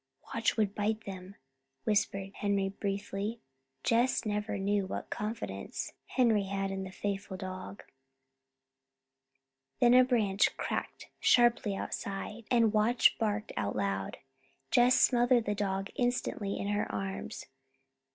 "Watch 0.33 0.57
would 0.57 0.73
bite 0.73 1.03
'em," 1.07 1.35
whispered 1.83 2.31
Henry 2.33 2.69
briefly. 2.69 3.39
Jess 3.83 4.25
never 4.25 4.57
knew 4.57 4.87
what 4.87 5.11
confidence 5.11 5.93
Henry 6.07 6.45
had 6.45 6.71
in 6.71 6.83
the 6.85 6.91
faithful 6.91 7.37
dog. 7.37 7.83
Then 9.79 9.93
a 9.93 10.03
branch 10.03 10.57
cracked 10.57 11.09
sharply 11.19 11.75
outside, 11.75 12.45
and 12.49 12.73
Watch 12.73 13.15
barked 13.19 13.51
out 13.55 13.75
loud. 13.75 14.17
Jess 14.71 14.99
smothered 14.99 15.45
the 15.45 15.53
dog 15.53 15.91
instantly 15.95 16.57
in 16.57 16.69
her 16.69 16.91
arms. 16.91 17.45